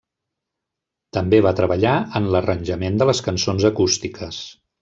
També 1.17 1.41
va 1.47 1.53
treballar 1.59 1.93
en 2.21 2.31
l'arranjament 2.37 3.01
de 3.03 3.11
les 3.11 3.25
cançons 3.29 3.71
acústiques. 3.73 4.45